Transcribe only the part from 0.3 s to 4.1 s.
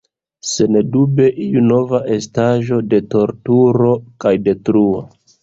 Sendube iu nova estaĵo de torturo